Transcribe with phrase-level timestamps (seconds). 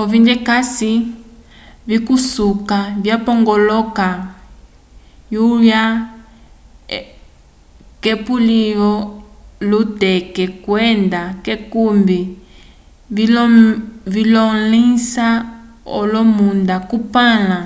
[0.00, 0.90] ovindekase
[1.88, 4.08] vikusuka vipongoloka
[5.32, 5.82] l'ohuya
[8.02, 8.88] k'epuluvi
[9.68, 12.18] lyuteke kwenda k'ekumbi
[14.12, 15.28] vimolẽhisa
[15.98, 17.60] olomunda kupãla